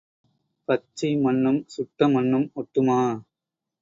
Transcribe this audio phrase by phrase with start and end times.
[0.67, 2.99] பச்சை மண்ணும் சுட்டமண்ணும் ஒட்டுமா?